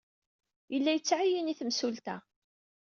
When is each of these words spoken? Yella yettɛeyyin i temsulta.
Yella 0.73 0.91
yettɛeyyin 0.93 1.51
i 1.53 1.55
temsulta. 1.59 2.17